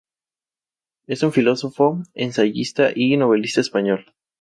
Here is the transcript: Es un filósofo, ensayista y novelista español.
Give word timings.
Es 1.05 1.21
un 1.21 1.31
filósofo, 1.31 2.01
ensayista 2.15 2.89
y 2.95 3.15
novelista 3.17 3.61
español. 3.61 4.15